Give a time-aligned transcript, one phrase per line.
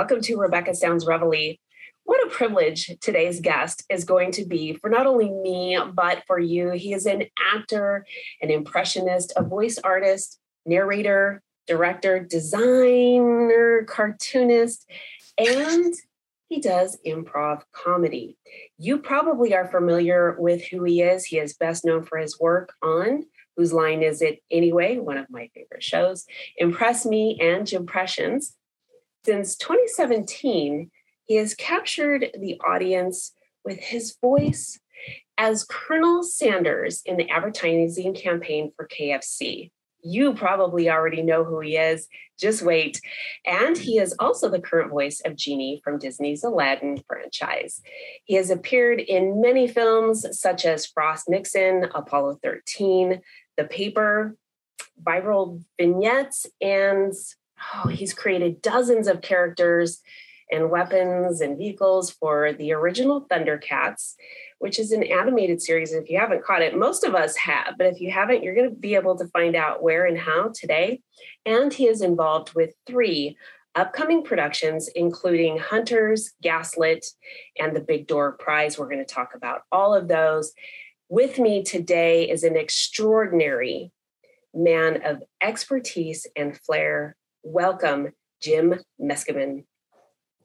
[0.00, 1.56] Welcome to Rebecca Sounds Reveille.
[2.04, 6.38] What a privilege today's guest is going to be for not only me, but for
[6.38, 6.70] you.
[6.70, 8.06] He is an actor,
[8.40, 14.90] an impressionist, a voice artist, narrator, director, designer, cartoonist,
[15.36, 15.92] and
[16.48, 18.38] he does improv comedy.
[18.78, 21.26] You probably are familiar with who he is.
[21.26, 23.26] He is best known for his work on
[23.58, 24.96] Whose Line Is It Anyway?
[24.96, 26.24] One of my favorite shows,
[26.56, 28.54] Impress Me and Jimpressions.
[29.24, 30.90] Since 2017,
[31.26, 33.32] he has captured the audience
[33.64, 34.80] with his voice
[35.36, 39.70] as Colonel Sanders in the advertising campaign for KFC.
[40.02, 42.08] You probably already know who he is.
[42.38, 43.00] Just wait.
[43.46, 47.82] And he is also the current voice of Genie from Disney's Aladdin franchise.
[48.24, 53.20] He has appeared in many films such as Frost Nixon, Apollo 13,
[53.58, 54.36] The Paper,
[55.02, 57.12] viral vignettes, and
[57.74, 60.00] oh, he's created dozens of characters
[60.52, 64.14] and weapons and vehicles for the original Thundercats,
[64.58, 65.92] which is an animated series.
[65.92, 68.70] If you haven't caught it, most of us have, but if you haven't, you're going
[68.70, 71.02] to be able to find out where and how today.
[71.46, 73.36] And he is involved with three
[73.76, 77.06] upcoming productions, including Hunters, Gaslit,
[77.58, 78.78] and the Big Door Prize.
[78.78, 80.52] We're going to talk about all of those.
[81.08, 83.92] With me today is an extraordinary
[84.52, 88.12] man of expertise and flair welcome
[88.42, 89.64] Jim Meskimen.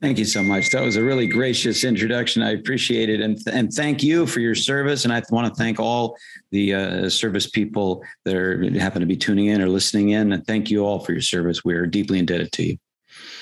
[0.01, 0.71] Thank you so much.
[0.71, 2.43] That was a really gracious introduction.
[2.43, 5.05] I appreciate it, and and thank you for your service.
[5.05, 6.17] And I want to thank all
[6.51, 10.33] the uh, service people that are happen to be tuning in or listening in.
[10.33, 11.63] And thank you all for your service.
[11.63, 12.77] We are deeply indebted to you.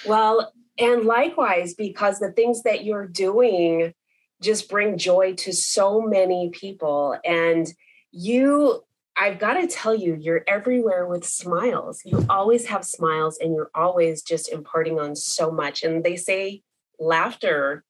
[0.06, 3.94] Well, and likewise, because the things that you're doing
[4.40, 7.68] just bring joy to so many people, and
[8.12, 8.84] you
[9.16, 12.02] I've got to tell you, you're everywhere with smiles.
[12.04, 15.84] You always have smiles and you're always just imparting on so much.
[15.84, 16.64] And they say
[17.00, 17.84] laughter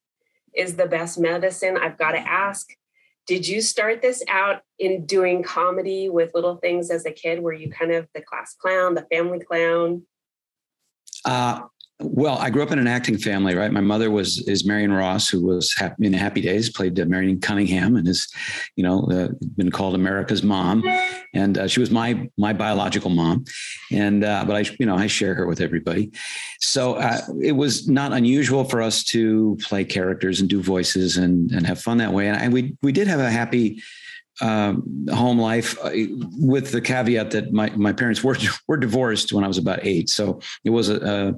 [0.54, 1.78] is the best medicine.
[1.78, 2.68] I've got to ask,
[3.26, 7.42] did you start this out in doing comedy with little things as a kid?
[7.42, 10.04] Were you kind of the class clown, the family clown?
[11.24, 11.62] Uh,
[12.04, 13.72] well, I grew up in an acting family, right?
[13.72, 17.40] My mother was is Marion Ross, who was happy, in Happy Days, played uh, Marion
[17.40, 18.32] Cunningham, and is,
[18.76, 20.84] you know, uh, been called America's mom,
[21.34, 23.46] and uh, she was my my biological mom,
[23.92, 26.12] and uh, but I, you know, I share her with everybody,
[26.60, 31.52] so uh, it was not unusual for us to play characters and do voices and
[31.52, 33.82] and have fun that way, and I, we we did have a happy
[34.42, 35.92] um, home life uh,
[36.40, 38.38] with the caveat that my, my parents were
[38.68, 40.10] were divorced when I was about eight.
[40.10, 41.34] So it was a, a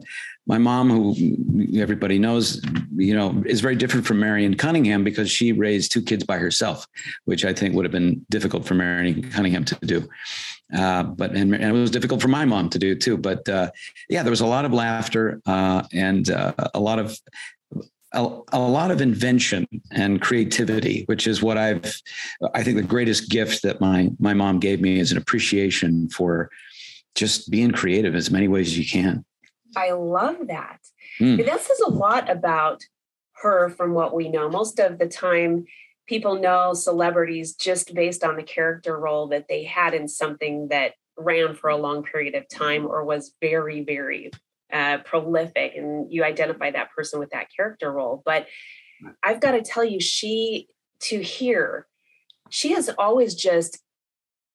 [0.48, 2.62] my mom, who everybody knows,
[2.96, 6.88] you know, is very different from Marion Cunningham because she raised two kids by herself,
[7.26, 10.08] which I think would have been difficult for Marion Cunningham to do.
[10.76, 13.18] Uh, but and, and, it was difficult for my mom to do too.
[13.18, 13.72] But uh,
[14.10, 17.18] yeah, there was a lot of laughter uh, and uh, a lot of
[18.14, 22.02] a, a, lot of invention and creativity, which is what I've,
[22.54, 26.50] I think the greatest gift that my, my mom gave me is an appreciation for
[27.16, 29.26] just being creative as many ways as you can.
[29.76, 30.80] I love that.
[31.20, 31.46] Mm.
[31.46, 32.84] That says a lot about
[33.42, 34.50] her from what we know.
[34.50, 35.66] Most of the time,
[36.08, 40.94] people know celebrities just based on the character role that they had in something that
[41.18, 44.32] ran for a long period of time or was very, very
[44.72, 45.74] uh, prolific.
[45.76, 48.22] And you identify that person with that character role.
[48.26, 48.48] But
[49.24, 50.68] I've got to tell you, she,
[51.02, 51.88] to hear,
[52.50, 53.80] she has always just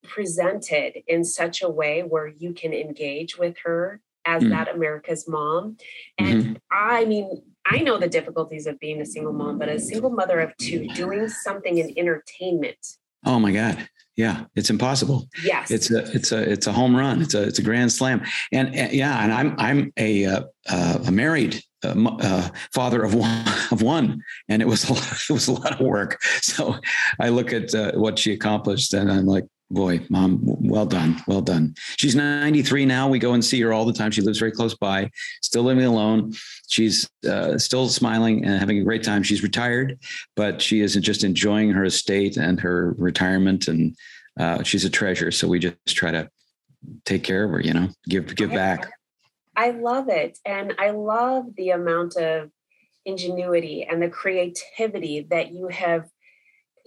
[0.02, 4.50] presented in such a way where you can engage with her as mm.
[4.50, 5.76] that America's mom.
[6.18, 6.52] And mm-hmm.
[6.70, 10.40] I mean, I know the difficulties of being a single mom, but a single mother
[10.40, 12.98] of two, doing something in entertainment.
[13.24, 13.88] Oh my God.
[14.16, 15.28] Yeah, it's impossible.
[15.42, 17.22] Yes, it's a it's a it's a home run.
[17.22, 18.22] It's a it's a grand slam.
[18.52, 23.14] And, and yeah, and I'm I'm a uh, uh, a married uh, uh father of
[23.14, 26.20] one of one, and it was a lot, it was a lot of work.
[26.42, 26.76] So
[27.18, 31.40] I look at uh, what she accomplished, and I'm like, boy, mom, well done, well
[31.40, 31.74] done.
[31.96, 33.08] She's 93 now.
[33.08, 34.10] We go and see her all the time.
[34.10, 35.10] She lives very close by,
[35.42, 36.32] still living alone.
[36.68, 39.22] She's uh, still smiling and having a great time.
[39.22, 39.98] She's retired,
[40.36, 43.96] but she is just enjoying her estate and her retirement, and
[44.38, 45.30] uh, she's a treasure.
[45.30, 46.28] So we just try to
[47.04, 47.60] take care of her.
[47.60, 48.90] You know, give give back.
[49.56, 52.50] I love it, and I love the amount of
[53.06, 56.08] ingenuity and the creativity that you have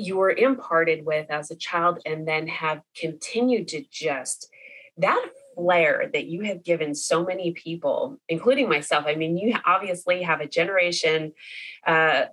[0.04, 4.50] you were imparted with as a child and then have continued to just
[4.98, 10.22] that flair that you have given so many people including myself i mean you obviously
[10.22, 11.32] have a generation
[11.86, 12.24] uh,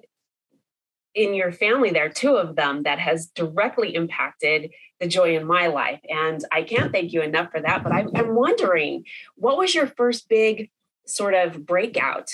[1.15, 4.71] in your family there are two of them that has directly impacted
[5.01, 8.09] the joy in my life and i can't thank you enough for that but i'm,
[8.15, 9.05] I'm wondering
[9.37, 10.71] what was your first big
[11.07, 12.31] sort of breakout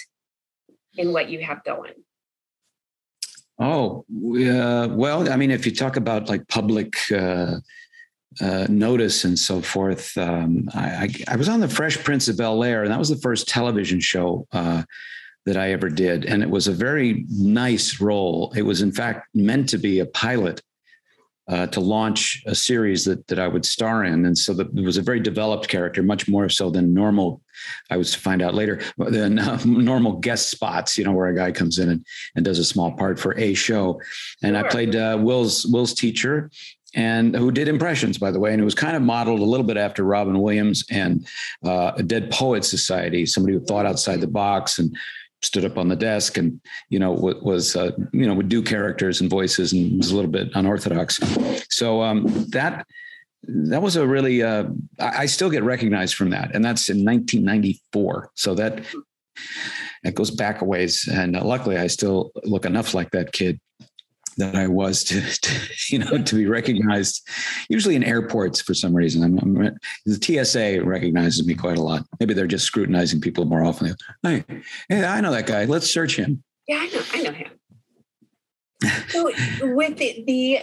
[0.96, 1.92] in what you have going?
[3.58, 7.56] Oh, uh, well, I mean, if you talk about like public uh,
[8.41, 12.37] uh, notice and so forth, um, I, I, I, was on the Fresh Prince of
[12.37, 14.82] Bel Air, and that was the first television show uh,
[15.47, 16.26] that I ever did.
[16.26, 18.53] And it was a very nice role.
[18.55, 20.61] It was, in fact, meant to be a pilot
[21.48, 24.84] uh, to launch a series that that I would star in, and so the, it
[24.84, 27.40] was a very developed character, much more so than normal.
[27.90, 31.37] I was to find out later than uh, normal guest spots, you know, where a
[31.37, 32.04] guy comes in and,
[32.34, 34.00] and does a small part for a show.
[34.43, 34.66] And sure.
[34.66, 36.50] I played uh, Will's Will's teacher,
[36.94, 39.66] and who did impressions, by the way, and it was kind of modeled a little
[39.66, 41.26] bit after Robin Williams and
[41.64, 44.96] uh, a Dead Poets Society, somebody who thought outside the box and
[45.42, 49.20] stood up on the desk and you know was uh, you know would do characters
[49.20, 51.20] and voices and was a little bit unorthodox.
[51.68, 52.86] So um, that
[53.42, 54.64] that was a really uh,
[54.98, 58.84] I still get recognized from that and that's in 1994 so that
[60.02, 63.60] that goes back a ways and uh, luckily I still look enough like that kid
[64.36, 67.28] that I was to, to, you know, to be recognized.
[67.68, 69.22] Usually in airports for some reason.
[69.22, 72.04] I'm, I'm, the TSA recognizes me quite a lot.
[72.20, 73.94] Maybe they're just scrutinizing people more often.
[74.22, 74.44] Hey,
[74.88, 75.64] hey, I know that guy.
[75.64, 76.42] Let's search him.
[76.68, 77.02] Yeah, I know.
[77.12, 77.50] I know him.
[79.08, 79.32] so
[79.74, 80.60] with the, the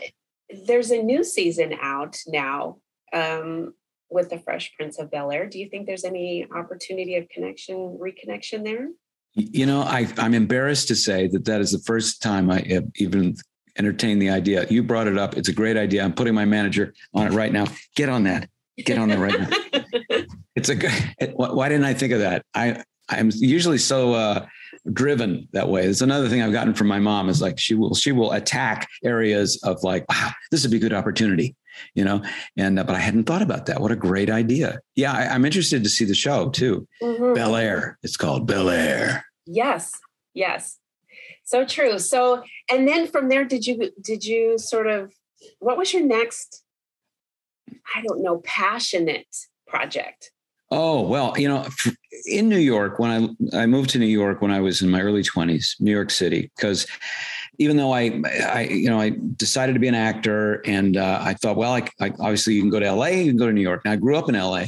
[0.67, 2.77] there's a new season out now
[3.11, 3.73] um,
[4.09, 5.47] with the Fresh Prince of Bel Air.
[5.47, 8.89] Do you think there's any opportunity of connection, reconnection there?
[9.35, 12.85] You know, I, am embarrassed to say that that is the first time I have
[12.97, 13.35] even
[13.77, 14.65] entertain the idea.
[14.69, 15.35] You brought it up.
[15.35, 16.03] It's a great idea.
[16.03, 17.65] I'm putting my manager on it right now.
[17.95, 18.49] Get on that.
[18.77, 20.25] Get on that right now.
[20.55, 20.91] it's a good.
[21.35, 22.45] Why didn't I think of that?
[22.53, 24.45] I I'm usually so uh,
[24.91, 25.85] driven that way.
[25.85, 28.87] It's another thing I've gotten from my mom is like she will she will attack
[29.03, 31.55] areas of like wow this would be a good opportunity
[31.95, 32.23] you know
[32.57, 33.81] and uh, but I hadn't thought about that.
[33.81, 34.79] What a great idea.
[34.95, 36.87] Yeah, I, am interested to see the show too.
[37.01, 37.33] Mm-hmm.
[37.33, 37.97] Bel Air.
[38.03, 39.25] It's called Bel Air.
[39.45, 39.91] Yes.
[40.33, 40.79] Yes
[41.43, 45.13] so true so and then from there did you did you sort of
[45.59, 46.63] what was your next
[47.95, 49.27] i don't know passionate
[49.67, 50.31] project
[50.71, 51.67] oh well you know
[52.25, 55.01] in new york when i i moved to new york when i was in my
[55.01, 56.87] early 20s new york city because
[57.59, 61.33] even though I, I, you know, I decided to be an actor, and uh, I
[61.35, 63.61] thought, well, I, I, obviously you can go to LA, you can go to New
[63.61, 63.85] York.
[63.85, 64.65] Now I grew up in LA,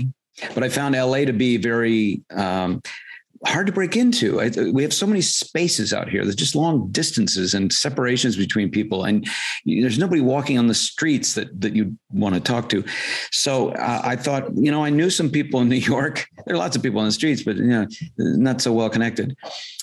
[0.53, 2.81] but I found LA to be very um,
[3.45, 4.41] hard to break into.
[4.41, 6.23] I, we have so many spaces out here.
[6.23, 9.27] There's just long distances and separations between people, and
[9.65, 12.83] there's nobody walking on the streets that that you want to talk to.
[13.31, 16.27] So uh, I thought, you know, I knew some people in New York.
[16.45, 17.87] There are lots of people on the streets, but you know,
[18.17, 19.35] not so well connected.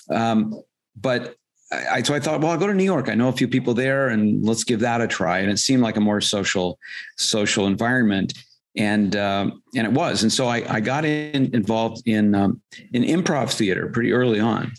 [0.09, 0.61] Um,
[0.95, 1.35] but
[1.71, 3.09] I, so I thought, well, I'll go to New York.
[3.09, 5.39] I know a few people there, and let's give that a try.
[5.39, 6.77] And it seemed like a more social,
[7.17, 8.33] social environment
[8.75, 12.61] and um, and it was, and so I, I got in, involved in um,
[12.93, 14.71] in improv theater pretty early on,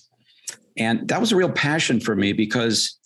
[0.76, 2.98] and that was a real passion for me because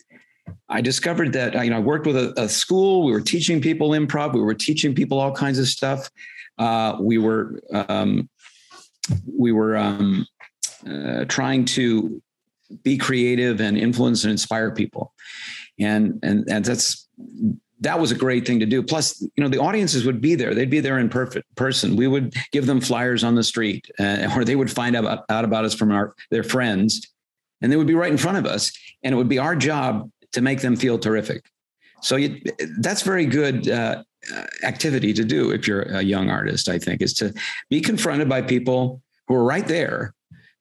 [0.68, 3.04] I discovered that you know I worked with a, a school.
[3.04, 4.32] We were teaching people improv.
[4.32, 6.10] We were teaching people all kinds of stuff.
[6.58, 8.28] Uh, we were um,
[9.26, 10.26] we were um,
[10.88, 12.22] uh, trying to
[12.82, 15.12] be creative and influence and inspire people,
[15.78, 17.08] and and and that's
[17.80, 18.82] that was a great thing to do.
[18.82, 20.54] Plus, you know, the audiences would be there.
[20.54, 21.96] They'd be there in perfect person.
[21.96, 25.44] We would give them flyers on the street, uh, or they would find out, out
[25.44, 27.06] about us from our their friends,
[27.60, 28.72] and they would be right in front of us.
[29.02, 31.44] And it would be our job to make them feel terrific.
[32.02, 32.40] So you,
[32.78, 34.02] that's very good uh,
[34.62, 36.68] activity to do if you're a young artist.
[36.68, 37.32] I think is to
[37.70, 40.14] be confronted by people who are right there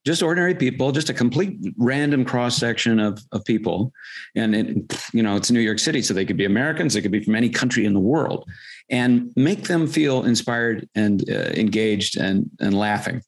[0.08, 3.92] just ordinary people, just a complete random cross section of, of people.
[4.36, 7.12] And it, you know, it's New York City, so they could be Americans, they could
[7.12, 8.50] be from any country in the world,
[8.90, 13.22] and make them feel inspired and uh, engaged and and laughing.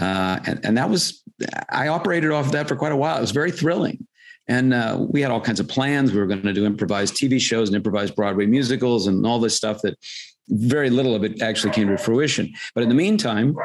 [0.00, 1.22] Uh, and, and that was
[1.68, 3.18] I operated off of that for quite a while.
[3.18, 4.06] It was very thrilling.
[4.48, 6.12] And uh, we had all kinds of plans.
[6.12, 9.56] We were going to do improvised TV shows and improvised Broadway musicals and all this
[9.56, 9.96] stuff that
[10.48, 12.54] very little of it actually came to fruition.
[12.74, 13.56] But in the meantime,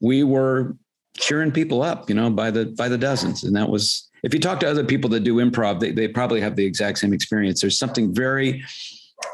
[0.00, 0.76] we were
[1.16, 3.44] cheering people up, you know, by the by the dozens.
[3.44, 6.40] And that was if you talk to other people that do improv, they, they probably
[6.40, 7.60] have the exact same experience.
[7.60, 8.64] There's something very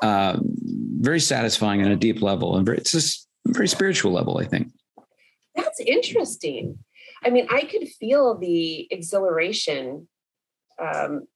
[0.02, 4.44] uh, very satisfying on a deep level and very it's just very spiritual level, I
[4.44, 4.72] think.
[5.54, 6.78] That's interesting.
[7.24, 10.08] I mean, I could feel the exhilaration
[10.78, 11.26] um,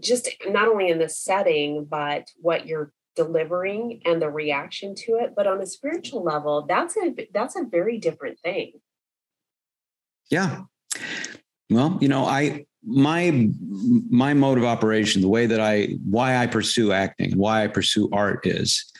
[0.00, 5.34] just not only in the setting, but what you're delivering and the reaction to it.
[5.34, 8.72] But on a spiritual level, that's a that's a very different thing.
[10.30, 10.62] Yeah.
[11.70, 13.48] Well, you know, I my
[14.08, 17.66] my mode of operation, the way that I why I pursue acting and why I
[17.66, 18.90] pursue art is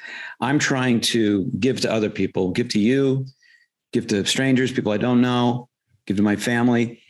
[0.41, 3.27] I'm trying to give to other people, give to you,
[3.93, 5.69] give to strangers, people I don't know,
[6.07, 7.01] give to my family,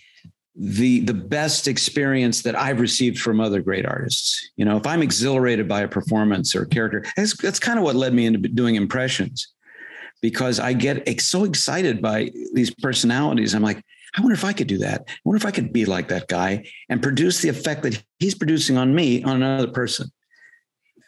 [0.55, 4.51] the the best experience that I've received from other great artists.
[4.57, 7.85] You know, if I'm exhilarated by a performance or a character, that's, that's kind of
[7.85, 9.49] what led me into doing impressions,
[10.23, 13.55] because I get so excited by these personalities.
[13.55, 13.83] I'm like,
[14.19, 15.05] I wonder if I could do that.
[15.09, 18.35] I wonder if I could be like that guy and produce the effect that he's
[18.35, 20.11] producing on me on another person.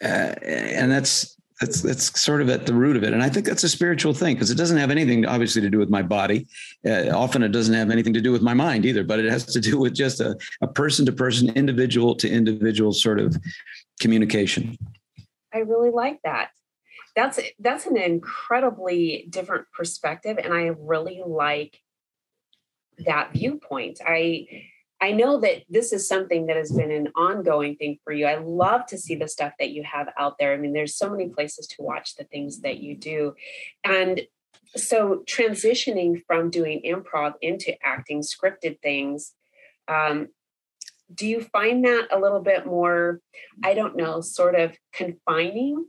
[0.01, 3.45] Uh, and that's that's that's sort of at the root of it and i think
[3.45, 6.47] that's a spiritual thing because it doesn't have anything obviously to do with my body
[6.87, 9.45] uh, often it doesn't have anything to do with my mind either but it has
[9.45, 13.37] to do with just a, a person to person individual to individual sort of
[13.99, 14.75] communication
[15.53, 16.49] i really like that
[17.15, 21.79] that's that's an incredibly different perspective and i really like
[23.05, 24.45] that viewpoint i
[25.01, 28.27] I know that this is something that has been an ongoing thing for you.
[28.27, 30.53] I love to see the stuff that you have out there.
[30.53, 33.33] I mean, there's so many places to watch the things that you do.
[33.83, 34.21] And
[34.75, 39.33] so transitioning from doing improv into acting scripted things,
[39.87, 40.27] um,
[41.13, 43.21] do you find that a little bit more,
[43.63, 45.87] I don't know, sort of confining?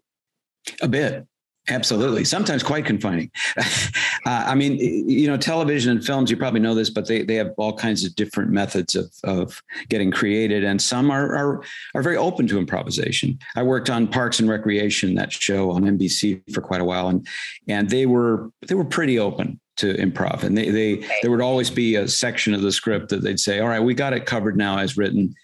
[0.80, 1.26] A bit.
[1.68, 2.24] Absolutely.
[2.24, 3.30] Sometimes quite confining.
[4.24, 7.34] uh, I mean, you know, television and films, you probably know this, but they, they
[7.34, 10.62] have all kinds of different methods of, of getting created.
[10.62, 11.62] And some are, are,
[11.94, 13.38] are very open to improvisation.
[13.56, 17.08] I worked on Parks and Recreation, that show on NBC for quite a while.
[17.08, 17.26] And,
[17.66, 20.44] and they were, they were pretty open to improv.
[20.44, 23.58] And they, they, there would always be a section of the script that they'd say,
[23.58, 25.34] all right, we got it covered now as written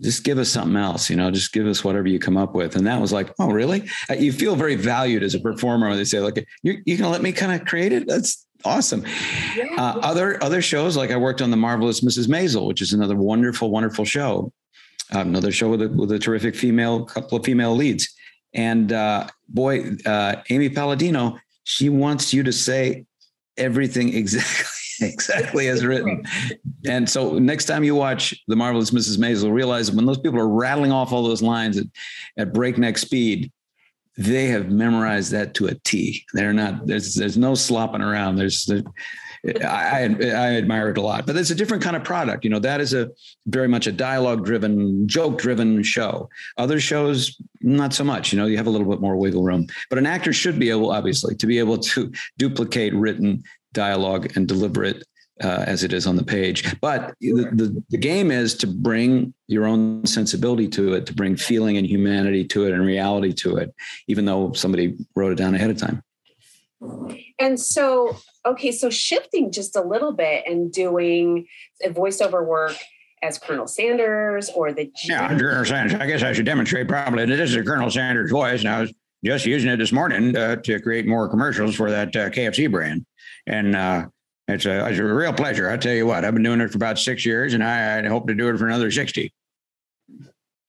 [0.00, 2.76] just give us something else, you know, just give us whatever you come up with.
[2.76, 3.88] And that was like, oh, really?
[4.10, 7.06] Uh, you feel very valued as a performer when they say, look, you're, you going
[7.06, 8.06] to let me kind of create it?
[8.08, 9.04] That's awesome.
[9.56, 9.66] Yeah.
[9.78, 12.26] Uh, other, other shows, like I worked on the marvelous Mrs.
[12.26, 14.52] Maisel, which is another wonderful, wonderful show.
[15.12, 18.12] Um, another show with a, with a terrific female, couple of female leads.
[18.52, 23.06] And uh, boy, uh, Amy Palladino, she wants you to say
[23.56, 26.24] everything exactly exactly as written.
[26.86, 29.18] And so next time you watch The Marvelous Mrs.
[29.18, 31.86] Maisel, realize when those people are rattling off all those lines at,
[32.36, 33.52] at breakneck speed,
[34.16, 36.24] they have memorized that to a T.
[36.34, 38.36] They're not, there's, there's no slopping around.
[38.36, 38.84] There's, there's
[39.46, 42.44] I, I admire it a lot, but it's a different kind of product.
[42.44, 43.10] You know, that is a
[43.46, 46.30] very much a dialogue driven, joke driven show.
[46.56, 48.32] Other shows, not so much.
[48.32, 50.70] You know, you have a little bit more wiggle room, but an actor should be
[50.70, 53.44] able, obviously, to be able to duplicate written
[53.74, 55.04] dialogue and deliver it
[55.42, 56.78] uh, as it is on the page.
[56.80, 61.36] But the, the, the, game is to bring your own sensibility to it, to bring
[61.36, 63.74] feeling and humanity to it and reality to it,
[64.06, 66.02] even though somebody wrote it down ahead of time.
[67.40, 68.16] And so,
[68.46, 71.46] okay, so shifting just a little bit and doing
[71.84, 72.76] voiceover work
[73.22, 75.98] as Colonel Sanders or the G- yeah, Colonel Sanders.
[75.98, 78.60] I guess I should demonstrate probably that this is Colonel Sanders' voice.
[78.60, 78.92] And I was
[79.24, 83.06] just using it this morning uh, to create more commercials for that uh, KFC brand.
[83.46, 84.06] And uh,
[84.48, 85.70] it's, a, it's a real pleasure.
[85.70, 88.08] I tell you what, I've been doing it for about six years and I, I
[88.08, 89.32] hope to do it for another 60.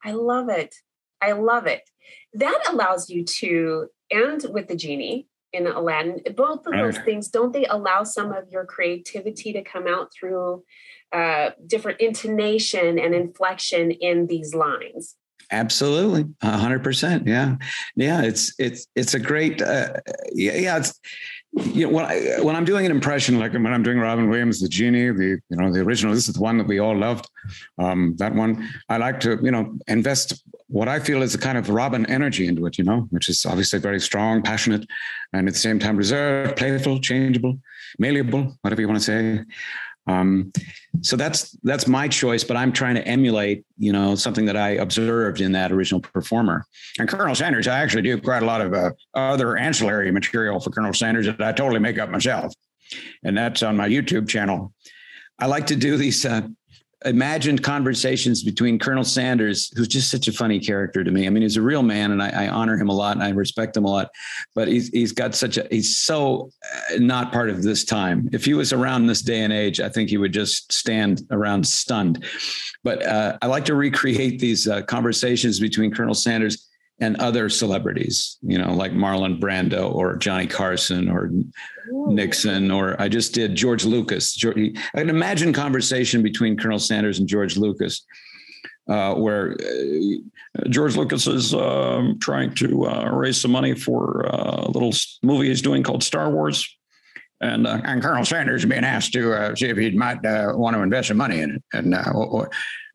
[0.04, 0.76] I love it.
[1.22, 1.82] I love it.
[2.34, 7.54] That allows you to, and with the genie in Aladdin, both of those things, don't
[7.54, 10.64] they allow some of your creativity to come out through
[11.12, 15.16] uh, different intonation and inflection in these lines?
[15.52, 17.28] Absolutely, a hundred percent.
[17.28, 17.58] Yeah,
[17.96, 18.24] yeah.
[18.24, 19.62] It's it's it's a great.
[19.62, 19.94] Uh,
[20.34, 20.78] yeah, yeah.
[20.78, 21.00] It's
[21.56, 24.60] you know, when I when I'm doing an impression, like when I'm doing Robin Williams,
[24.60, 26.14] the genie, the you know the original.
[26.14, 27.30] This is the one that we all loved.
[27.78, 31.58] Um, that one, I like to you know invest what I feel is a kind
[31.58, 32.78] of Robin energy into it.
[32.78, 34.86] You know, which is obviously very strong, passionate,
[35.32, 37.58] and at the same time reserved, playful, changeable,
[38.00, 39.44] malleable, whatever you want to say.
[40.08, 40.52] Um,
[41.02, 44.72] so that's that's my choice, but I'm trying to emulate, you know, something that I
[44.72, 46.66] observed in that original performer.
[47.00, 50.70] And Colonel Sanders, I actually do quite a lot of uh, other ancillary material for
[50.70, 52.54] Colonel Sanders that I totally make up myself,
[53.24, 54.74] and that's on my YouTube channel.
[55.40, 56.42] I like to do these uh,
[57.04, 61.28] imagined conversations between Colonel Sanders, who's just such a funny character to me.
[61.28, 63.30] I mean, he's a real man, and I, I honor him a lot, and I
[63.30, 64.10] respect him a lot.
[64.54, 66.52] But he's he's got such a he's so
[66.92, 68.30] uh, not part of this time.
[68.32, 71.68] If he was around this day and age, I think he would just stand around
[71.68, 72.24] stunned.
[72.84, 78.38] But uh, I like to recreate these uh, conversations between Colonel Sanders and other celebrities,
[78.42, 82.08] you know, like Marlon Brando or Johnny Carson or Ooh.
[82.10, 84.38] Nixon, or I just did George Lucas.
[84.46, 88.06] I can imagine conversation between Colonel Sanders and George Lucas,
[88.90, 94.66] uh, where uh, George Lucas is um, trying to uh, raise some money for uh,
[94.66, 96.66] a little movie he's doing called Star Wars.
[97.42, 100.82] And, uh, and Colonel Sanders being asked to uh, see if he might want to
[100.82, 101.64] invest some money in it.
[101.74, 101.94] And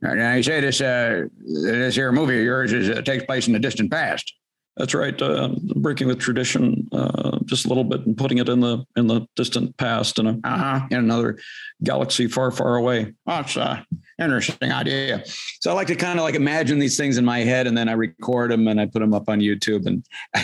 [0.02, 3.52] now you say this uh, this here movie of yours is uh, takes place in
[3.52, 4.34] the distant past.
[4.76, 5.20] That's right.
[5.20, 9.08] Uh, breaking with tradition uh, just a little bit and putting it in the in
[9.08, 11.38] the distant past in, a, uh-huh, in another
[11.82, 13.12] galaxy far, far away.
[13.26, 13.84] That's an
[14.18, 15.24] interesting idea.
[15.60, 17.88] So I like to kind of like imagine these things in my head, and then
[17.88, 20.04] I record them and I put them up on YouTube, and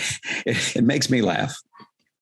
[0.45, 1.57] it, it makes me laugh.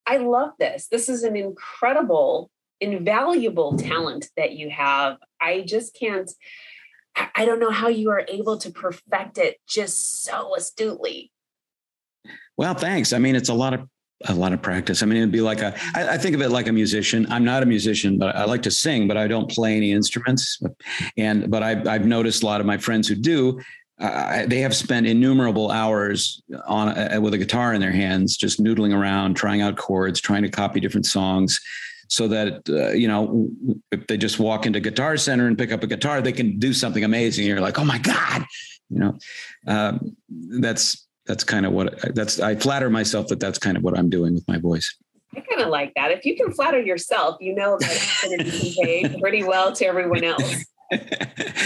[0.07, 0.87] I love this.
[0.89, 2.51] This is an incredible,
[2.81, 5.17] invaluable talent that you have.
[5.41, 6.31] I just can't.
[7.35, 11.31] I don't know how you are able to perfect it just so astutely.
[12.57, 13.13] Well, thanks.
[13.13, 13.89] I mean, it's a lot of
[14.27, 15.03] a lot of practice.
[15.03, 15.75] I mean, it'd be like a.
[15.95, 17.27] I, I think of it like a musician.
[17.31, 20.61] I'm not a musician, but I like to sing, but I don't play any instruments.
[21.17, 23.61] And but I've I've noticed a lot of my friends who do.
[24.01, 28.63] Uh, they have spent innumerable hours on uh, with a guitar in their hands, just
[28.63, 31.61] noodling around, trying out chords, trying to copy different songs,
[32.15, 33.49] so that uh, you know
[33.91, 36.73] if they just walk into Guitar Center and pick up a guitar, they can do
[36.73, 37.47] something amazing.
[37.47, 38.45] You're like, oh my god,
[38.89, 39.19] you know,
[39.67, 43.99] um, that's that's kind of what that's I flatter myself that that's kind of what
[43.99, 44.97] I'm doing with my voice.
[45.37, 46.13] I kind of like that.
[46.13, 49.85] If you can flatter yourself, you know that it's going to be pretty well to
[49.85, 50.65] everyone else.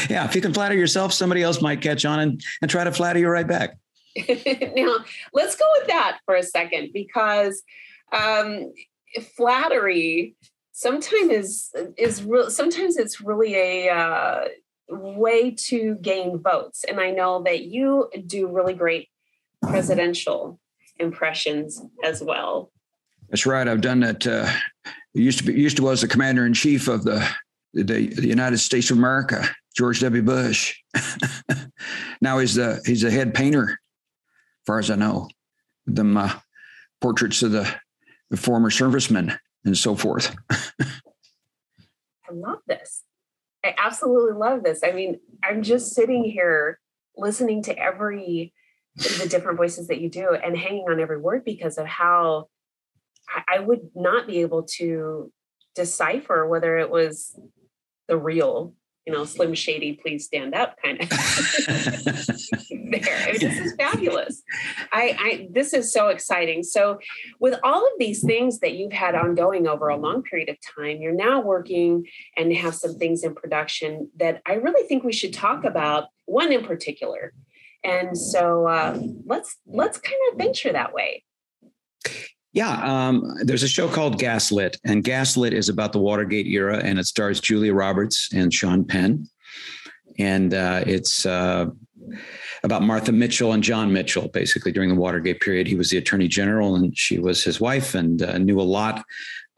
[0.08, 2.92] yeah, if you can flatter yourself, somebody else might catch on and, and try to
[2.92, 3.76] flatter you right back.
[4.74, 4.96] now,
[5.34, 7.62] let's go with that for a second because
[8.12, 8.72] um,
[9.36, 10.36] flattery
[10.72, 12.50] sometimes is is real.
[12.50, 14.44] Sometimes it's really a uh,
[14.88, 19.08] way to gain votes, and I know that you do really great
[19.62, 20.60] presidential
[20.98, 22.70] impressions as well.
[23.28, 23.68] That's right.
[23.68, 24.26] I've done that.
[24.26, 24.50] Uh,
[25.14, 27.28] used to be used to was the commander in chief of the,
[27.74, 29.44] the, the United States of America,
[29.76, 30.22] George W.
[30.22, 30.76] Bush.
[32.20, 35.28] now he's the he's the head painter, as far as I know.
[35.86, 36.32] Them uh,
[37.00, 37.74] portraits of the,
[38.30, 40.34] the former servicemen and so forth.
[40.50, 43.04] I love this.
[43.64, 44.80] I absolutely love this.
[44.84, 46.78] I mean, I'm just sitting here
[47.16, 48.52] listening to every
[48.96, 52.48] the different voices that you do and hanging on every word because of how
[53.46, 55.32] I would not be able to
[55.74, 57.38] decipher whether it was
[58.08, 58.74] the real,
[59.08, 61.16] you know, Slim Shady, please stand up kind of there.
[62.68, 64.42] I mean, this is fabulous.
[64.92, 66.62] I, I this is so exciting.
[66.62, 66.98] So
[67.40, 70.98] with all of these things that you've had ongoing over a long period of time,
[71.00, 75.32] you're now working and have some things in production that I really think we should
[75.32, 76.08] talk about.
[76.26, 77.32] One in particular
[77.82, 81.24] and so uh, let's let's kind of venture that way
[82.52, 86.98] yeah, um, there's a show called Gaslit, and Gaslit is about the Watergate era, and
[86.98, 89.28] it stars Julia Roberts and Sean Penn,
[90.18, 91.66] and uh, it's uh,
[92.64, 94.28] about Martha Mitchell and John Mitchell.
[94.28, 97.94] Basically, during the Watergate period, he was the Attorney General, and she was his wife,
[97.94, 99.04] and uh, knew a lot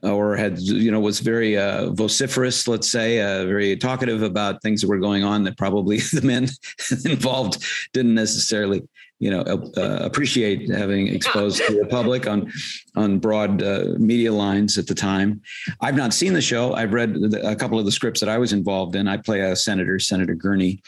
[0.02, 4.80] or had you know was very uh, vociferous, let's say, uh, very talkative about things
[4.80, 6.48] that were going on that probably the men
[7.04, 8.82] involved didn't necessarily
[9.18, 9.42] you know
[9.76, 12.50] uh, appreciate having exposed to the public on
[12.96, 15.40] on broad uh, media lines at the time.
[15.80, 16.74] I've not seen the show.
[16.74, 19.06] I've read a couple of the scripts that I was involved in.
[19.06, 20.82] I play a senator, Senator Gurney.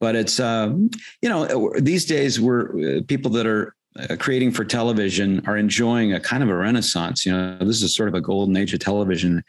[0.00, 0.90] But it's um,
[1.22, 3.72] you know these days we're uh, people that are uh,
[4.18, 7.24] creating for television are enjoying a kind of a renaissance.
[7.24, 9.44] You know, this is sort of a golden age of television.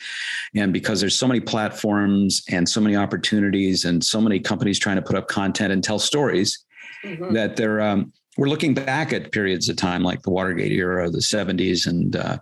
[0.54, 4.98] And because there's so many platforms and so many opportunities and so many companies trying
[4.98, 6.64] to put up content and tell stories
[7.04, 7.34] mm-hmm.
[7.34, 11.20] that they're, um, we're looking back at periods of time like the Watergate era, the
[11.20, 12.38] 70s, and uh,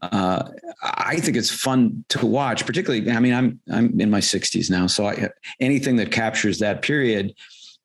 [0.00, 0.44] uh,
[0.82, 2.64] I think it's fun to watch.
[2.64, 6.82] Particularly, I mean, I'm I'm in my 60s now, so I, anything that captures that
[6.82, 7.34] period,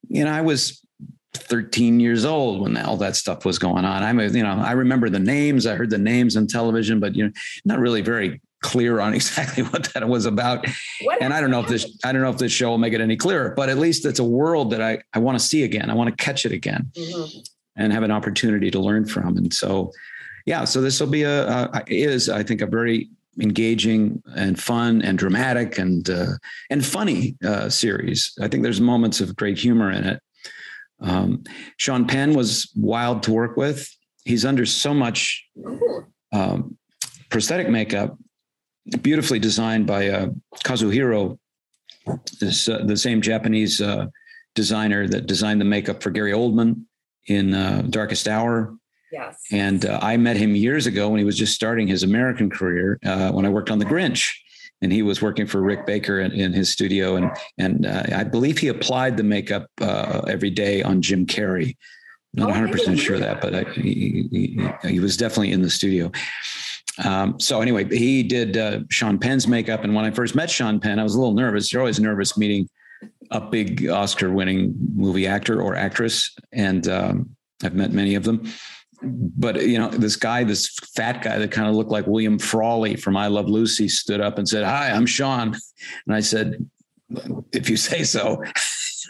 [0.07, 0.85] you know, I was
[1.33, 4.03] 13 years old when all that stuff was going on.
[4.03, 5.65] I'm, you know, I remember the names.
[5.65, 7.31] I heard the names on television, but you know,
[7.65, 10.65] not really very clear on exactly what that was about.
[11.01, 12.93] What and I don't know if this, I don't know if this show will make
[12.93, 15.63] it any clearer, but at least it's a world that I, I want to see
[15.63, 15.89] again.
[15.89, 17.39] I want to catch it again mm-hmm.
[17.75, 19.37] and have an opportunity to learn from.
[19.37, 19.91] And so,
[20.45, 23.09] yeah, so this will be a, a is, I think, a very
[23.39, 26.33] engaging and fun and dramatic and uh,
[26.69, 28.33] and funny uh, series.
[28.41, 30.21] I think there's moments of great humor in it,
[30.99, 31.43] um,
[31.77, 33.89] Sean Penn was wild to work with.
[34.25, 35.45] He's under so much
[36.31, 36.77] um,
[37.29, 38.17] prosthetic makeup,
[39.01, 40.27] beautifully designed by uh,
[40.63, 41.37] Kazuhiro,
[42.39, 44.07] this, uh, the same Japanese uh,
[44.55, 46.83] designer that designed the makeup for Gary Oldman
[47.27, 48.75] in uh, Darkest Hour.
[49.11, 49.41] Yes.
[49.51, 52.99] And uh, I met him years ago when he was just starting his American career
[53.05, 54.33] uh, when I worked on The Grinch
[54.81, 58.23] and he was working for Rick Baker in, in his studio, and and uh, I
[58.23, 61.75] believe he applied the makeup uh, every day on Jim Carrey.
[62.33, 66.11] Not 100 percent sure that, but I, he, he, he, was definitely in the studio.
[67.03, 70.79] Um, so anyway, he did uh, Sean Penn's makeup, and when I first met Sean
[70.79, 71.71] Penn, I was a little nervous.
[71.71, 72.69] You're always nervous meeting
[73.31, 78.47] a big Oscar-winning movie actor or actress, and um, I've met many of them.
[79.01, 82.95] But you know, this guy, this fat guy that kind of looked like William Frawley
[82.95, 85.55] from I Love Lucy, stood up and said, "Hi, I'm Sean,"
[86.07, 86.67] and I said,
[87.51, 88.43] "If you say so."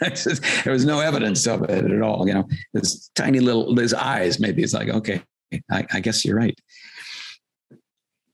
[0.00, 2.26] there was no evidence of it at all.
[2.28, 4.38] You know, his tiny little his eyes.
[4.38, 5.22] Maybe it's like, okay,
[5.70, 6.58] I, I guess you're right.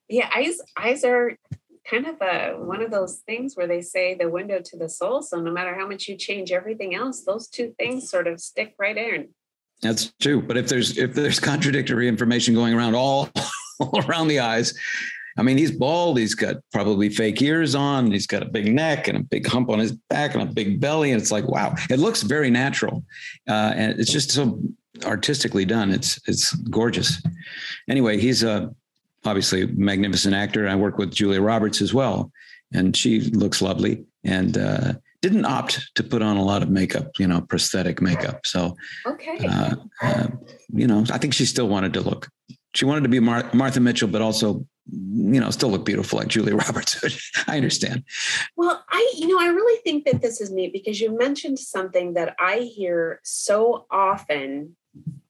[0.08, 1.36] Yeah, eyes eyes are
[1.88, 5.22] kind of a one of those things where they say the window to the soul.
[5.22, 8.74] So no matter how much you change everything else, those two things sort of stick
[8.78, 9.28] right in.
[9.84, 10.40] That's true.
[10.40, 13.28] But if there's if there's contradictory information going around all
[13.78, 14.74] all around the eyes,
[15.36, 16.18] I mean, he's bald.
[16.18, 18.10] He's got probably fake ears on.
[18.10, 20.80] He's got a big neck and a big hump on his back and a big
[20.80, 21.12] belly.
[21.12, 23.04] And it's like, wow, it looks very natural,
[23.48, 24.58] uh, and it's just so
[25.04, 25.90] artistically done.
[25.90, 27.22] It's it's gorgeous.
[27.88, 28.74] Anyway, he's a
[29.26, 30.66] obviously magnificent actor.
[30.66, 32.32] I work with Julia Roberts as well,
[32.72, 34.94] and she looks lovely and uh,
[35.24, 38.44] didn't opt to put on a lot of makeup, you know, prosthetic makeup.
[38.44, 40.26] So, okay, uh, uh,
[40.70, 42.28] you know, I think she still wanted to look.
[42.74, 46.28] She wanted to be Mar- Martha Mitchell, but also, you know, still look beautiful like
[46.28, 47.02] Julia Roberts.
[47.48, 48.04] I understand.
[48.54, 52.12] Well, I, you know, I really think that this is neat because you mentioned something
[52.14, 54.76] that I hear so often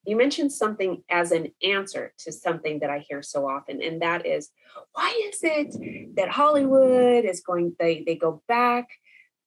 [0.07, 4.27] you mentioned something as an answer to something that I hear so often, and that
[4.27, 4.51] is
[4.93, 8.87] why is it that Hollywood is going, they, they go back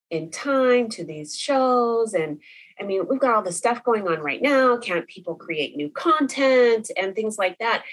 [0.09, 2.39] in time to these shows and
[2.79, 4.77] I mean, we've got all this stuff going on right now.
[4.77, 7.83] Can't people create new content and things like that?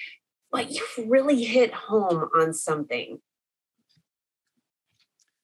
[0.52, 3.18] But you've really hit home on something.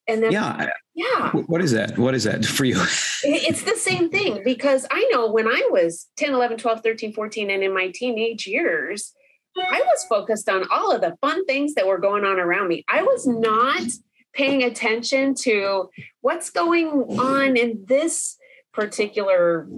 [0.07, 1.31] And then, yeah, yeah.
[1.31, 1.97] What is that?
[1.97, 2.81] What is that for you?
[3.23, 7.51] it's the same thing because I know when I was 10, 11, 12, 13, 14,
[7.51, 9.15] and in my teenage years,
[9.57, 12.85] I was focused on all of the fun things that were going on around me.
[12.89, 13.83] I was not
[14.33, 15.91] paying attention to
[16.21, 16.89] what's going
[17.19, 18.37] on in this
[18.73, 19.69] particular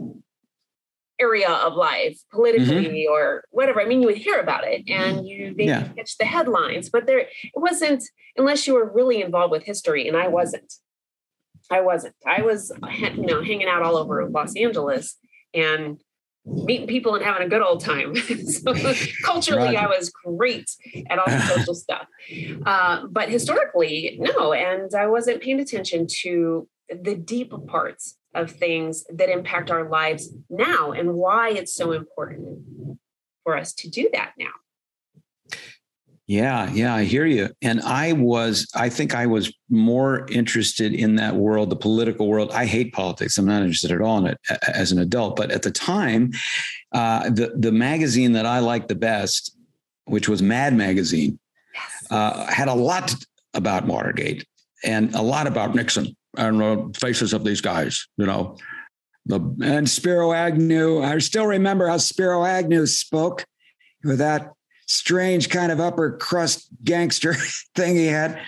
[1.20, 3.12] area of life politically mm-hmm.
[3.12, 5.88] or whatever i mean you would hear about it and you maybe yeah.
[5.96, 8.02] catch the headlines but there it wasn't
[8.36, 10.74] unless you were really involved with history and i wasn't
[11.70, 12.14] I wasn't.
[12.26, 12.72] I was,
[13.14, 15.16] you know, hanging out all over Los Angeles
[15.54, 15.98] and
[16.44, 18.16] meeting people and having a good old time.
[18.46, 18.74] so
[19.24, 19.84] culturally, right.
[19.84, 20.70] I was great
[21.08, 22.06] at all the social stuff.
[22.66, 24.52] Uh, but historically, no.
[24.52, 30.30] And I wasn't paying attention to the deep parts of things that impact our lives
[30.48, 32.98] now and why it's so important
[33.44, 34.52] for us to do that now.
[36.28, 37.50] Yeah, yeah, I hear you.
[37.62, 42.52] And I was, I think I was more interested in that world, the political world.
[42.52, 43.36] I hate politics.
[43.36, 45.34] I'm not interested at all in it as an adult.
[45.36, 46.30] But at the time,
[46.92, 49.56] uh, the the magazine that I liked the best,
[50.04, 51.40] which was Mad Magazine,
[52.10, 53.14] uh, had a lot
[53.54, 54.46] about Watergate
[54.84, 58.06] and a lot about Nixon and the faces of these guys.
[58.16, 58.56] You know,
[59.26, 61.02] the and Spiro Agnew.
[61.02, 63.44] I still remember how Spiro Agnew spoke
[64.04, 64.52] with that
[64.92, 67.34] strange kind of upper crust gangster
[67.74, 68.40] thing he had.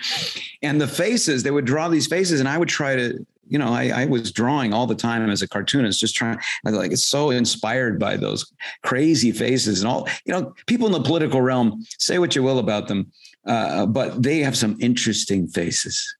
[0.61, 3.73] And the faces, they would draw these faces, and I would try to, you know,
[3.73, 7.31] I, I was drawing all the time as a cartoonist, just trying, like, it's so
[7.31, 8.51] inspired by those
[8.83, 12.59] crazy faces and all, you know, people in the political realm, say what you will
[12.59, 13.11] about them,
[13.45, 16.15] uh, but they have some interesting faces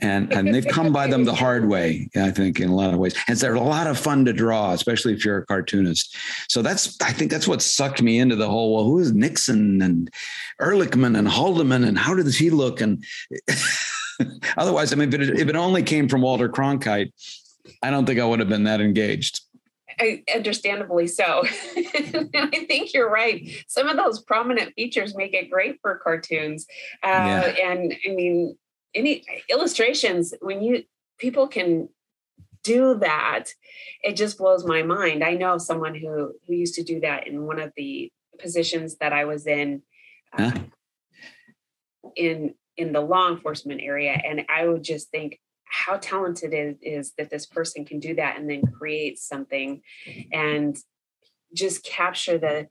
[0.00, 2.98] and and they've come by them the hard way i think in a lot of
[2.98, 6.14] ways and they're a lot of fun to draw especially if you're a cartoonist
[6.48, 9.80] so that's i think that's what sucked me into the whole well who is nixon
[9.80, 10.10] and
[10.60, 13.02] ehrlichman and haldeman and how does he look and
[14.58, 17.10] otherwise i mean if it, if it only came from walter cronkite
[17.82, 19.40] i don't think i would have been that engaged
[20.00, 21.42] I, understandably so.
[21.76, 23.50] I think you're right.
[23.66, 26.66] Some of those prominent features make it great for cartoons.
[27.02, 27.54] Uh, yeah.
[27.64, 28.56] And I mean,
[28.94, 30.84] any illustrations when you
[31.18, 31.88] people can
[32.64, 33.44] do that
[34.02, 37.46] it just blows my mind i know someone who who used to do that in
[37.46, 39.82] one of the positions that i was in
[40.32, 40.52] huh?
[40.54, 40.72] Um,
[42.16, 47.12] in in the law enforcement area and i would just think how talented it is
[47.18, 49.82] that this person can do that and then create something
[50.32, 50.76] and
[51.54, 52.68] just capture the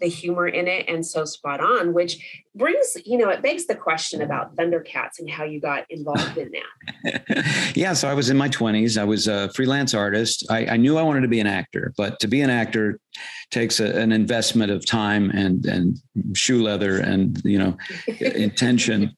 [0.00, 3.74] the humor in it and so spot on, which brings, you know, it begs the
[3.74, 7.72] question about Thundercats and how you got involved in that.
[7.76, 7.92] yeah.
[7.92, 8.98] So I was in my 20s.
[8.98, 10.46] I was a freelance artist.
[10.50, 12.98] I, I knew I wanted to be an actor, but to be an actor
[13.50, 15.98] takes a, an investment of time and, and
[16.34, 17.76] shoe leather and, you know,
[18.20, 19.16] intention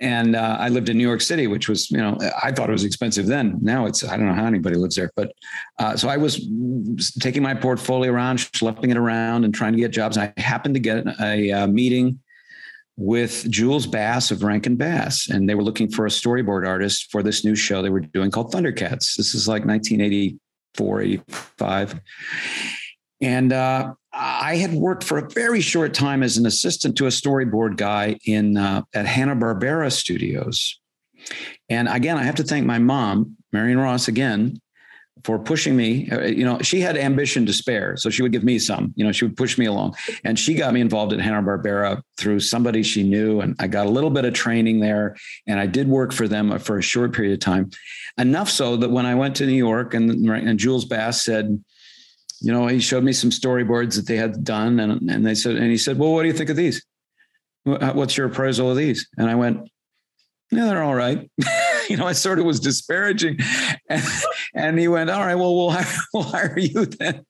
[0.00, 2.72] and uh, I lived in New York City, which was, you know, I thought it
[2.72, 3.58] was expensive then.
[3.60, 5.32] Now it's, I don't know how anybody lives there, but
[5.78, 6.46] uh, so I was
[7.20, 10.18] taking my portfolio around, schlepping it around, and trying to get jobs.
[10.18, 12.20] I happened to get a, a meeting
[12.96, 17.22] with Jules Bass of Rankin Bass, and they were looking for a storyboard artist for
[17.22, 19.16] this new show they were doing called Thundercats.
[19.16, 22.00] This is like 1984, 85.
[23.20, 27.10] And uh, I had worked for a very short time as an assistant to a
[27.10, 30.78] storyboard guy in uh, at Hanna Barbera Studios,
[31.68, 34.60] and again, I have to thank my mom, Marion Ross, again
[35.24, 36.08] for pushing me.
[36.10, 38.92] Uh, you know, she had ambition to spare, so she would give me some.
[38.96, 42.02] You know, she would push me along, and she got me involved at Hanna Barbera
[42.16, 45.66] through somebody she knew, and I got a little bit of training there, and I
[45.66, 47.70] did work for them for a short period of time,
[48.18, 51.62] enough so that when I went to New York, and and Jules Bass said.
[52.40, 55.56] You know, he showed me some storyboards that they had done, and, and they said,
[55.56, 56.84] and he said, "Well, what do you think of these?
[57.64, 59.68] What's your appraisal of these?" And I went,
[60.50, 61.30] "Yeah, they're all right."
[61.88, 63.38] you know, I sort of was disparaging.
[63.88, 64.02] And,
[64.54, 67.24] and he went, all right, well, we'll hire, we'll hire you then.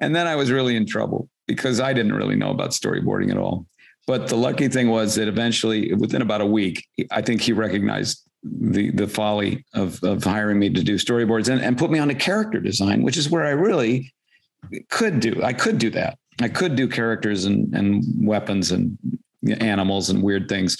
[0.00, 3.38] And then I was really in trouble because I didn't really know about storyboarding at
[3.38, 3.66] all.
[4.06, 8.22] But the lucky thing was that eventually, within about a week, I think he recognized
[8.42, 12.08] the the folly of of hiring me to do storyboards and, and put me on
[12.08, 14.12] to character design, which is where I really
[14.90, 15.42] could do.
[15.42, 16.18] I could do that.
[16.40, 18.96] I could do characters and and weapons and
[19.60, 20.76] animals and weird things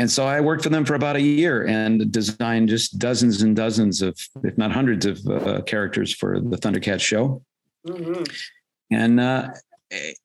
[0.00, 3.54] and so I worked for them for about a year and designed just dozens and
[3.54, 7.42] dozens of, if not hundreds of uh, characters for the Thundercats show.
[7.86, 8.22] Mm-hmm.
[8.90, 9.48] And uh,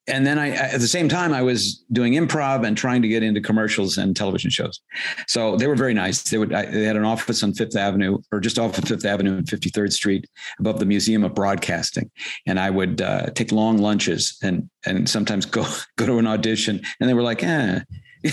[0.07, 3.23] and then I, at the same time, I was doing improv and trying to get
[3.23, 4.79] into commercials and television shows.
[5.27, 6.21] So they were very nice.
[6.23, 9.05] They would, I, they had an office on Fifth Avenue or just off of Fifth
[9.05, 10.27] Avenue and 53rd Street
[10.59, 12.11] above the Museum of Broadcasting.
[12.45, 15.65] And I would uh, take long lunches and, and sometimes go,
[15.97, 17.79] go to an audition and they were like, eh,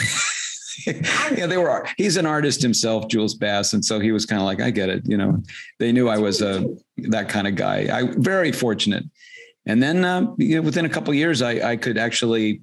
[0.87, 1.87] yeah, they were.
[1.97, 4.89] He's an artist himself, Jules Bass, and so he was kind of like, I get
[4.89, 5.03] it.
[5.07, 5.43] You know,
[5.79, 6.65] they knew I was a
[6.97, 7.89] that kind of guy.
[7.93, 9.05] I very fortunate.
[9.67, 12.61] And then uh, you know, within a couple years, I, I could actually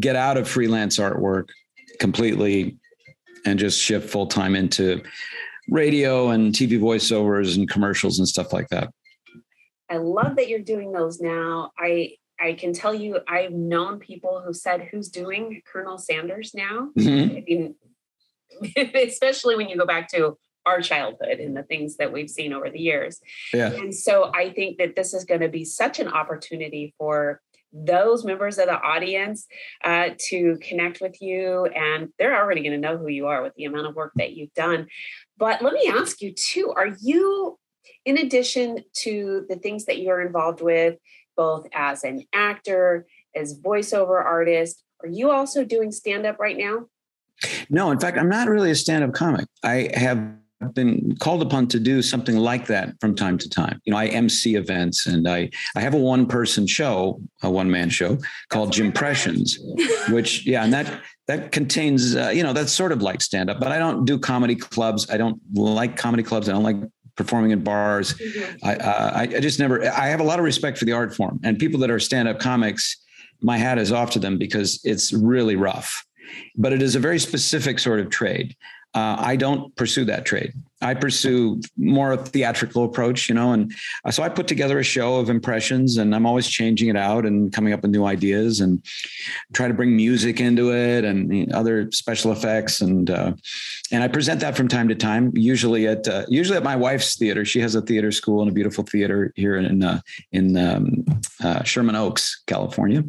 [0.00, 1.48] get out of freelance artwork
[2.00, 2.76] completely
[3.44, 5.02] and just shift full time into
[5.68, 8.90] radio and TV voiceovers and commercials and stuff like that.
[9.88, 11.70] I love that you're doing those now.
[11.78, 16.90] I I can tell you, I've known people who said, "Who's doing Colonel Sanders now?"
[16.98, 17.36] Mm-hmm.
[17.36, 17.74] I mean,
[18.94, 22.68] especially when you go back to our childhood and the things that we've seen over
[22.70, 23.20] the years.
[23.54, 23.72] Yeah.
[23.72, 27.40] And so I think that this is going to be such an opportunity for
[27.72, 29.46] those members of the audience
[29.84, 33.54] uh, to connect with you, and they're already going to know who you are with
[33.56, 34.86] the amount of work that you've done.
[35.36, 37.58] But let me ask you too: Are you,
[38.04, 40.96] in addition to the things that you're involved with?
[41.36, 44.82] both as an actor, as voiceover artist.
[45.02, 46.86] Are you also doing stand up right now?
[47.68, 49.46] No, in fact, I'm not really a stand up comic.
[49.62, 50.18] I have
[50.74, 53.80] been called upon to do something like that from time to time.
[53.84, 57.70] You know, I MC events and I I have a one person show, a one
[57.70, 59.58] man show called Jimpressions,
[60.10, 63.60] which yeah, and that that contains uh, you know that's sort of like stand up,
[63.60, 65.10] but I don't do comedy clubs.
[65.10, 66.48] I don't like comedy clubs.
[66.48, 66.76] I don't like
[67.16, 68.14] performing in bars.
[68.62, 69.82] I, uh, I, I just never.
[69.82, 72.28] I have a lot of respect for the art form and people that are stand
[72.28, 72.96] up comics.
[73.42, 76.06] My hat is off to them because it's really rough,
[76.56, 78.56] but it is a very specific sort of trade.
[78.96, 80.54] Uh, I don't pursue that trade.
[80.82, 83.72] I pursue more a theatrical approach, you know, and
[84.04, 87.24] uh, so I put together a show of impressions, and I'm always changing it out
[87.24, 88.84] and coming up with new ideas, and
[89.54, 93.32] try to bring music into it and you know, other special effects, and uh,
[93.90, 95.32] and I present that from time to time.
[95.34, 97.46] Usually at uh, usually at my wife's theater.
[97.46, 100.00] She has a theater school and a beautiful theater here in uh,
[100.32, 101.06] in um,
[101.42, 103.02] uh, Sherman Oaks, California.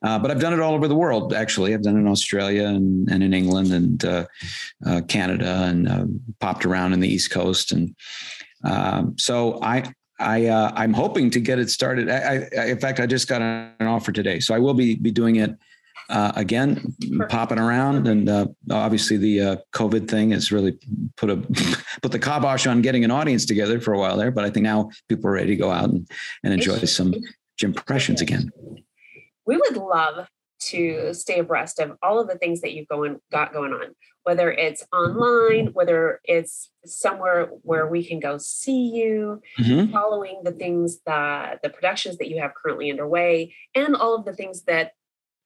[0.00, 1.32] but I've done it all over the world.
[1.32, 6.71] Actually, I've done it in Australia and, and in England and Canada, and popped around
[6.72, 7.94] around in the East Coast, and
[8.64, 12.08] um, so I I uh, I'm hoping to get it started.
[12.08, 15.10] I, I, in fact, I just got an offer today, so I will be be
[15.10, 15.54] doing it
[16.08, 17.30] uh, again, Perfect.
[17.30, 20.78] popping around, and uh, obviously the uh, COVID thing has really
[21.16, 21.36] put a
[22.02, 24.30] put the kibosh on getting an audience together for a while there.
[24.30, 26.08] But I think now people are ready to go out and,
[26.44, 27.14] and enjoy some
[27.62, 28.50] impressions again.
[29.46, 30.26] We would love
[30.66, 33.94] to stay abreast of all of the things that you've going got going on
[34.24, 39.92] whether it's online whether it's somewhere where we can go see you mm-hmm.
[39.92, 44.34] following the things that the productions that you have currently underway and all of the
[44.34, 44.92] things that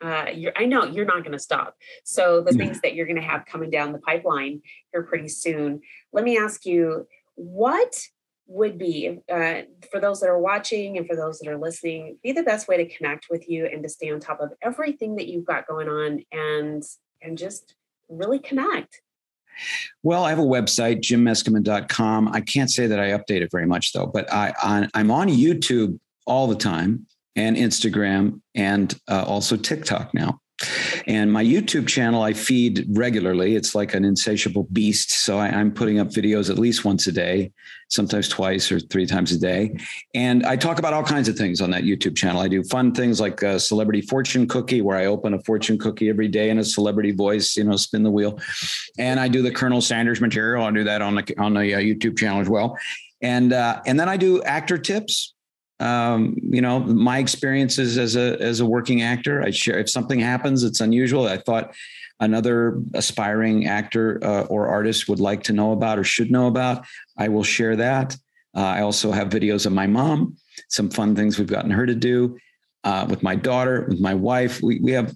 [0.03, 1.75] uh, you're, I know you're not going to stop.
[2.05, 4.61] So the things that you're going to have coming down the pipeline
[4.93, 5.81] here pretty soon.
[6.13, 8.07] Let me ask you, what
[8.49, 12.33] would be uh, for those that are watching and for those that are listening be
[12.33, 15.27] the best way to connect with you and to stay on top of everything that
[15.27, 16.85] you've got going on and
[17.23, 17.75] and just
[18.09, 19.01] really connect
[20.03, 22.29] well, I have a website, jimmeskimen.com.
[22.29, 25.29] I can't say that I update it very much though, but I, I I'm on
[25.29, 27.07] YouTube all the time
[27.37, 30.41] and Instagram and uh, also TikTok now.
[31.07, 33.57] And my YouTube channel, I feed regularly.
[33.57, 35.11] It's like an insatiable beast.
[35.11, 37.53] So I, am putting up videos at least once a day,
[37.89, 39.77] sometimes twice or three times a day.
[40.15, 42.41] And I talk about all kinds of things on that YouTube channel.
[42.41, 46.09] I do fun things like a celebrity fortune cookie, where I open a fortune cookie
[46.09, 48.41] every day in a celebrity voice, you know, spin the wheel.
[48.99, 50.65] And I do the Colonel Sanders material.
[50.65, 52.79] I do that on the on the uh, YouTube channel as well.
[53.21, 55.35] And uh, and then I do actor tips
[55.81, 59.43] um, you know, my experiences as a as a working actor.
[59.43, 61.27] I share if something happens, it's unusual.
[61.27, 61.75] I thought
[62.21, 66.87] another aspiring actor uh, or artist would like to know about or should know about.
[67.19, 68.17] I will share that.
[68.57, 70.37] Uh, I also have videos of my mom,
[70.69, 72.39] some fun things we've gotten her to do
[72.85, 74.63] uh, with my daughter, with my wife.
[74.63, 75.15] We we have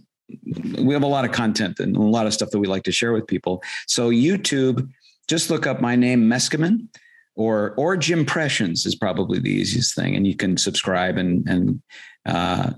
[0.78, 2.92] we have a lot of content and a lot of stuff that we like to
[2.92, 3.62] share with people.
[3.86, 4.88] So YouTube,
[5.26, 6.88] just look up my name, Meskimen
[7.36, 11.82] or or Jimpressions is probably the easiest thing, and you can subscribe and and
[12.26, 12.72] uh,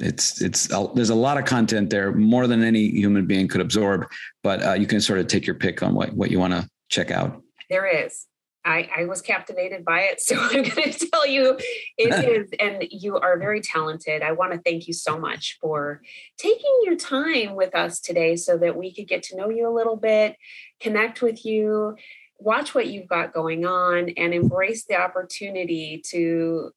[0.00, 4.06] it's it's there's a lot of content there, more than any human being could absorb.
[4.42, 6.68] But uh, you can sort of take your pick on what what you want to
[6.88, 7.42] check out.
[7.68, 8.26] There is.
[8.64, 10.20] I, I was captivated by it.
[10.28, 11.58] So I'm going to tell you
[11.96, 12.50] it is.
[12.60, 14.22] And you are very talented.
[14.22, 16.02] I want to thank you so much for
[16.36, 19.72] taking your time with us today so that we could get to know you a
[19.72, 20.36] little bit,
[20.80, 21.96] connect with you,
[22.38, 26.70] watch what you've got going on and embrace the opportunity to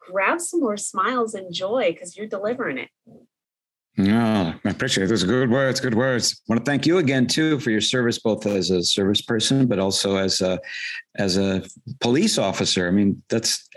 [0.00, 2.88] grab some more smiles and joy because you're delivering it.
[3.96, 5.80] No, I appreciate those good words.
[5.80, 6.40] Good words.
[6.48, 9.66] I want to thank you again too for your service, both as a service person,
[9.66, 10.60] but also as a
[11.16, 11.64] as a
[11.98, 12.86] police officer.
[12.86, 13.68] I mean, that's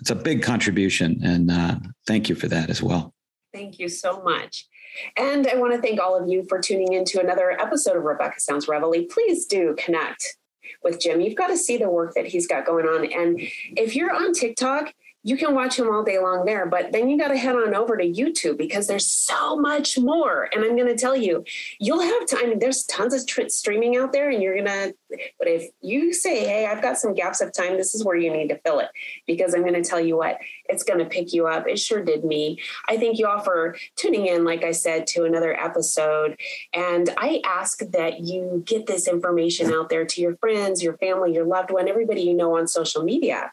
[0.00, 3.14] it's a big contribution, and uh, thank you for that as well.
[3.52, 4.68] Thank you so much.
[5.16, 8.40] And I want to thank all of you for tuning into another episode of Rebecca
[8.40, 9.06] Sounds Reveille.
[9.10, 10.36] Please do connect
[10.82, 11.20] with Jim.
[11.20, 13.04] You've got to see the work that he's got going on.
[13.12, 13.40] And
[13.76, 17.16] if you're on TikTok, you can watch him all day long there, but then you
[17.16, 20.48] got to head on over to YouTube because there's so much more.
[20.52, 21.44] And I'm going to tell you,
[21.78, 22.58] you'll have time.
[22.58, 24.94] There's tons of tr- streaming out there, and you're going to,
[25.38, 28.32] but if you say, Hey, I've got some gaps of time, this is where you
[28.32, 28.88] need to fill it
[29.26, 31.68] because I'm going to tell you what, it's going to pick you up.
[31.68, 32.60] It sure did me.
[32.88, 36.36] I thank you all for tuning in, like I said, to another episode.
[36.74, 41.32] And I ask that you get this information out there to your friends, your family,
[41.32, 43.52] your loved one, everybody you know on social media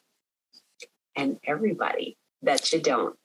[1.20, 3.19] and everybody that you don't.